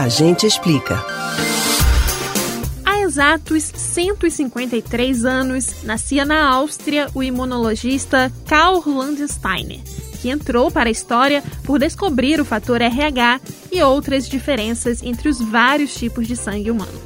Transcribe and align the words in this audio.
A 0.00 0.08
gente 0.08 0.46
explica. 0.46 1.04
Há 2.86 3.00
exatos 3.00 3.64
153 3.64 5.26
anos, 5.26 5.84
nascia 5.84 6.24
na 6.24 6.42
Áustria 6.48 7.08
o 7.14 7.22
imunologista 7.22 8.32
Karl 8.46 8.80
Landsteiner, 8.86 9.80
que 10.22 10.30
entrou 10.30 10.70
para 10.70 10.88
a 10.88 10.90
história 10.90 11.44
por 11.64 11.78
descobrir 11.78 12.40
o 12.40 12.46
fator 12.46 12.80
RH 12.80 13.42
e 13.70 13.82
outras 13.82 14.26
diferenças 14.26 15.02
entre 15.02 15.28
os 15.28 15.38
vários 15.38 15.94
tipos 15.94 16.26
de 16.26 16.34
sangue 16.34 16.70
humano. 16.70 16.98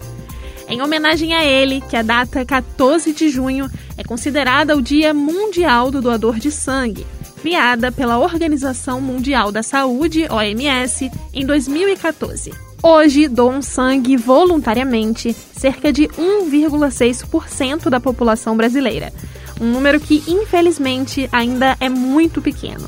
Em 0.68 0.80
homenagem 0.80 1.34
a 1.34 1.44
ele, 1.44 1.80
que 1.80 1.96
a 1.96 2.02
data 2.02 2.44
14 2.44 3.12
de 3.12 3.28
junho 3.28 3.68
é 3.98 4.04
considerada 4.04 4.76
o 4.76 4.80
Dia 4.80 5.12
Mundial 5.12 5.90
do 5.90 6.00
Doador 6.00 6.38
de 6.38 6.52
Sangue, 6.52 7.04
criada 7.42 7.90
pela 7.90 8.20
Organização 8.20 9.00
Mundial 9.00 9.50
da 9.50 9.64
Saúde, 9.64 10.28
OMS, 10.30 11.10
em 11.32 11.44
2014. 11.44 12.52
Hoje 12.86 13.28
doam 13.28 13.62
sangue 13.62 14.14
voluntariamente 14.14 15.32
cerca 15.32 15.90
de 15.90 16.06
1,6% 16.06 17.88
da 17.88 17.98
população 17.98 18.54
brasileira, 18.54 19.10
um 19.58 19.64
número 19.64 19.98
que 19.98 20.22
infelizmente 20.28 21.26
ainda 21.32 21.78
é 21.80 21.88
muito 21.88 22.42
pequeno. 22.42 22.86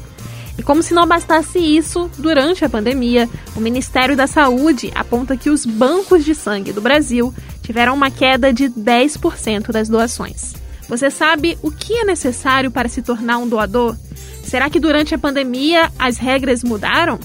E 0.59 0.62
como 0.62 0.82
se 0.82 0.92
não 0.92 1.06
bastasse 1.06 1.59
isso, 1.59 2.10
durante 2.19 2.62
a 2.62 2.69
pandemia, 2.69 3.27
o 3.56 3.60
Ministério 3.60 4.14
da 4.14 4.27
Saúde 4.27 4.92
aponta 4.95 5.34
que 5.34 5.48
os 5.48 5.64
bancos 5.64 6.27
de 6.27 6.34
sangue 6.34 6.74
do 6.74 6.83
Brasil 6.83 7.33
tiveram 7.62 7.94
uma 7.94 8.10
queda 8.10 8.52
de 8.52 8.69
10% 8.69 9.72
das 9.72 9.88
doações. 9.88 10.52
Você 10.91 11.10
sabe 11.10 11.56
o 11.62 11.70
que 11.70 11.94
é 11.94 12.05
necessário 12.05 12.70
para 12.70 12.91
se 12.91 13.00
tornar 13.00 13.38
um 13.38 13.48
doador? 13.48 13.97
Será 14.44 14.69
que 14.69 14.78
durante 14.78 15.14
a 15.14 15.19
pandemia 15.19 15.91
as 15.98 16.19
regras 16.19 16.62
mudaram? 16.62 17.19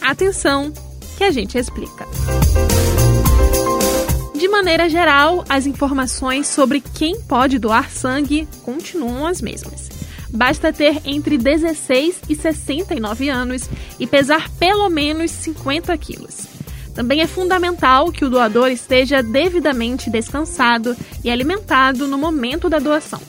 Atenção, 0.00 0.72
que 1.20 1.24
a 1.24 1.30
gente 1.30 1.58
explica. 1.58 2.08
De 4.34 4.48
maneira 4.48 4.88
geral, 4.88 5.44
as 5.50 5.66
informações 5.66 6.46
sobre 6.46 6.80
quem 6.80 7.20
pode 7.20 7.58
doar 7.58 7.90
sangue 7.90 8.48
continuam 8.62 9.26
as 9.26 9.42
mesmas. 9.42 9.90
Basta 10.30 10.72
ter 10.72 11.02
entre 11.04 11.36
16 11.36 12.22
e 12.26 12.34
69 12.34 13.28
anos 13.28 13.68
e 13.98 14.06
pesar 14.06 14.48
pelo 14.52 14.88
menos 14.88 15.30
50 15.30 15.94
quilos. 15.98 16.46
Também 16.94 17.20
é 17.20 17.26
fundamental 17.26 18.10
que 18.10 18.24
o 18.24 18.30
doador 18.30 18.70
esteja 18.70 19.22
devidamente 19.22 20.08
descansado 20.08 20.96
e 21.22 21.30
alimentado 21.30 22.08
no 22.08 22.16
momento 22.16 22.70
da 22.70 22.78
doação. 22.78 23.20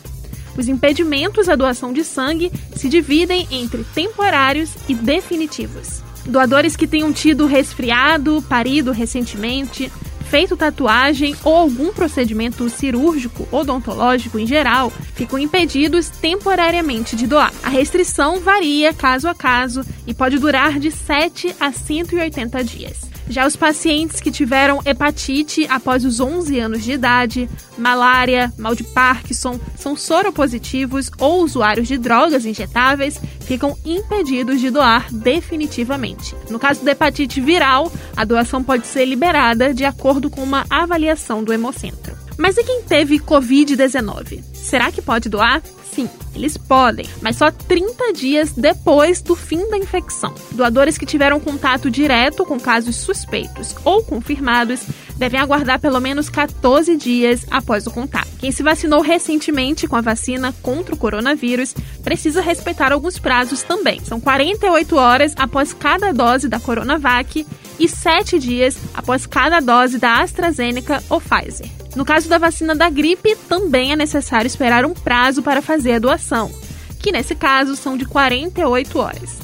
Os 0.57 0.69
impedimentos 0.69 1.49
à 1.49 1.57
doação 1.57 1.91
de 1.91 2.05
sangue 2.05 2.53
se 2.73 2.87
dividem 2.87 3.49
entre 3.51 3.83
temporários 3.93 4.69
e 4.87 4.95
definitivos. 4.95 6.01
Doadores 6.25 6.75
que 6.75 6.87
tenham 6.87 7.11
tido 7.11 7.45
resfriado, 7.45 8.43
parido 8.47 8.91
recentemente, 8.91 9.91
feito 10.31 10.55
tatuagem 10.55 11.35
ou 11.43 11.53
algum 11.53 11.91
procedimento 11.91 12.69
cirúrgico 12.69 13.45
odontológico 13.51 14.39
em 14.39 14.47
geral, 14.47 14.89
ficam 15.13 15.37
impedidos 15.37 16.07
temporariamente 16.07 17.17
de 17.17 17.27
doar. 17.27 17.51
A 17.61 17.67
restrição 17.67 18.39
varia 18.39 18.93
caso 18.93 19.27
a 19.27 19.35
caso 19.35 19.83
e 20.07 20.13
pode 20.13 20.39
durar 20.39 20.79
de 20.79 20.89
7 20.89 21.53
a 21.59 21.73
180 21.73 22.63
dias. 22.63 23.10
Já 23.31 23.47
os 23.47 23.55
pacientes 23.55 24.19
que 24.19 24.29
tiveram 24.29 24.81
hepatite 24.85 25.65
após 25.69 26.03
os 26.03 26.19
11 26.19 26.59
anos 26.59 26.83
de 26.83 26.91
idade, 26.91 27.49
malária, 27.77 28.51
mal 28.57 28.75
de 28.75 28.83
Parkinson, 28.83 29.57
são 29.77 29.95
soropositivos 29.95 31.09
ou 31.17 31.41
usuários 31.41 31.87
de 31.87 31.97
drogas 31.97 32.45
injetáveis, 32.45 33.21
ficam 33.39 33.77
impedidos 33.85 34.59
de 34.59 34.69
doar 34.69 35.07
definitivamente. 35.09 36.35
No 36.49 36.59
caso 36.59 36.83
da 36.83 36.91
hepatite 36.91 37.39
viral, 37.39 37.89
a 38.17 38.25
doação 38.25 38.61
pode 38.61 38.85
ser 38.85 39.05
liberada 39.05 39.73
de 39.73 39.85
acordo 39.85 40.29
com 40.29 40.43
uma 40.43 40.65
avaliação 40.69 41.41
do 41.41 41.53
hemocentro. 41.53 42.20
Mas 42.41 42.57
e 42.57 42.63
quem 42.63 42.81
teve 42.81 43.19
Covid-19? 43.19 44.43
Será 44.51 44.91
que 44.91 44.99
pode 44.99 45.29
doar? 45.29 45.61
Sim, 45.93 46.09
eles 46.33 46.57
podem, 46.57 47.05
mas 47.21 47.35
só 47.35 47.51
30 47.51 48.13
dias 48.13 48.51
depois 48.51 49.21
do 49.21 49.35
fim 49.35 49.69
da 49.69 49.77
infecção. 49.77 50.33
Doadores 50.53 50.97
que 50.97 51.05
tiveram 51.05 51.39
contato 51.39 51.91
direto 51.91 52.43
com 52.43 52.59
casos 52.59 52.95
suspeitos 52.95 53.75
ou 53.85 54.03
confirmados 54.03 54.81
devem 55.17 55.39
aguardar 55.39 55.79
pelo 55.79 55.99
menos 55.99 56.29
14 56.29 56.97
dias 56.97 57.45
após 57.51 57.85
o 57.85 57.91
contato. 57.91 58.29
Quem 58.39 58.51
se 58.51 58.63
vacinou 58.63 59.01
recentemente 59.01 59.87
com 59.87 59.95
a 59.95 60.01
vacina 60.01 60.51
contra 60.63 60.95
o 60.95 60.97
coronavírus 60.97 61.75
precisa 62.03 62.41
respeitar 62.41 62.91
alguns 62.91 63.19
prazos 63.19 63.61
também. 63.61 63.99
São 64.03 64.19
48 64.19 64.95
horas 64.95 65.35
após 65.37 65.73
cada 65.73 66.11
dose 66.11 66.49
da 66.49 66.59
Coronavac 66.59 67.45
e 67.79 67.87
7 67.87 68.39
dias 68.39 68.79
após 68.95 69.27
cada 69.27 69.59
dose 69.59 69.99
da 69.99 70.23
AstraZeneca 70.23 71.03
ou 71.07 71.21
Pfizer. 71.21 71.80
No 71.95 72.05
caso 72.05 72.29
da 72.29 72.37
vacina 72.37 72.73
da 72.73 72.89
gripe, 72.89 73.35
também 73.49 73.91
é 73.91 73.95
necessário 73.95 74.47
esperar 74.47 74.85
um 74.85 74.93
prazo 74.93 75.43
para 75.43 75.61
fazer 75.61 75.93
a 75.93 75.99
doação, 75.99 76.51
que 76.99 77.11
nesse 77.11 77.35
caso 77.35 77.75
são 77.75 77.97
de 77.97 78.05
48 78.05 78.97
horas. 78.97 79.39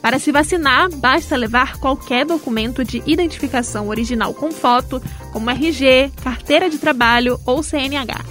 Para 0.00 0.18
se 0.18 0.32
vacinar, 0.32 0.90
basta 0.96 1.36
levar 1.36 1.78
qualquer 1.78 2.26
documento 2.26 2.84
de 2.84 3.00
identificação 3.06 3.88
original 3.88 4.34
com 4.34 4.50
foto, 4.50 5.00
como 5.32 5.48
RG, 5.48 6.10
carteira 6.24 6.68
de 6.68 6.76
trabalho 6.76 7.40
ou 7.46 7.62
CNH. 7.62 8.24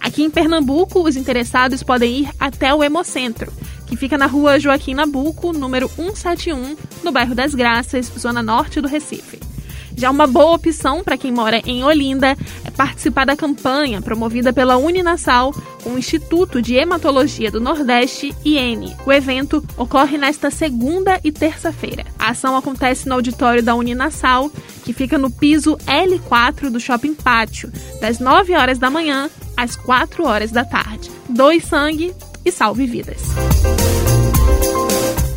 Aqui 0.00 0.22
em 0.22 0.30
Pernambuco, 0.30 1.06
os 1.06 1.14
interessados 1.14 1.82
podem 1.82 2.22
ir 2.22 2.30
até 2.40 2.74
o 2.74 2.82
Hemocentro, 2.82 3.52
que 3.86 3.94
fica 3.94 4.16
na 4.16 4.26
rua 4.26 4.58
Joaquim 4.58 4.94
Nabuco, 4.94 5.52
número 5.52 5.86
171, 5.86 6.76
no 7.04 7.12
bairro 7.12 7.34
das 7.34 7.54
Graças, 7.54 8.10
zona 8.18 8.42
norte 8.42 8.80
do 8.80 8.88
Recife. 8.88 9.51
Já 9.96 10.10
uma 10.10 10.26
boa 10.26 10.54
opção 10.56 11.02
para 11.02 11.16
quem 11.16 11.32
mora 11.32 11.60
em 11.64 11.84
Olinda 11.84 12.36
é 12.64 12.70
participar 12.70 13.24
da 13.24 13.36
campanha 13.36 14.02
promovida 14.02 14.52
pela 14.52 14.76
Uninasal 14.76 15.54
com 15.82 15.90
o 15.90 15.98
Instituto 15.98 16.60
de 16.62 16.74
Hematologia 16.74 17.50
do 17.50 17.60
Nordeste, 17.60 18.34
IN. 18.44 18.94
O 19.06 19.12
evento 19.12 19.64
ocorre 19.76 20.16
nesta 20.16 20.50
segunda 20.50 21.20
e 21.22 21.30
terça-feira. 21.30 22.04
A 22.18 22.30
ação 22.30 22.56
acontece 22.56 23.08
no 23.08 23.14
auditório 23.14 23.62
da 23.62 23.74
Uninasal, 23.74 24.50
que 24.84 24.92
fica 24.92 25.18
no 25.18 25.30
piso 25.30 25.76
L4 25.86 26.70
do 26.70 26.80
Shopping 26.80 27.14
Pátio, 27.14 27.70
das 28.00 28.18
9 28.18 28.54
horas 28.54 28.78
da 28.78 28.90
manhã 28.90 29.30
às 29.56 29.76
4 29.76 30.26
horas 30.26 30.50
da 30.50 30.64
tarde. 30.64 31.10
Doe 31.28 31.60
sangue 31.60 32.14
e 32.44 32.50
salve 32.50 32.86
vidas. 32.86 33.22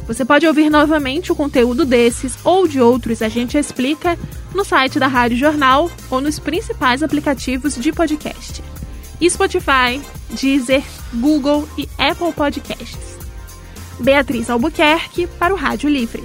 Você 0.08 0.24
pode 0.24 0.46
ouvir 0.46 0.70
novamente 0.70 1.32
o 1.32 1.36
conteúdo 1.36 1.84
desses 1.84 2.38
ou 2.44 2.68
de 2.68 2.80
outros 2.80 3.22
A 3.22 3.30
Gente 3.30 3.58
Explica 3.58 4.18
no 4.54 4.64
site 4.64 5.00
da 5.00 5.08
Rádio 5.08 5.38
Jornal 5.38 5.90
ou 6.10 6.22
nos 6.22 6.38
principais 6.40 7.02
aplicativos 7.02 7.76
de 7.76 7.92
podcast. 7.92 8.64
Spotify, 9.28 10.02
Deezer, 10.30 10.84
Google 11.14 11.68
e 11.78 11.90
Apple 11.98 12.34
Podcasts. 12.34 13.18
Beatriz 14.00 14.50
Albuquerque 14.50 15.26
para 15.40 15.54
o 15.54 15.58
Rádio 15.58 15.90
Livre. 15.90 16.24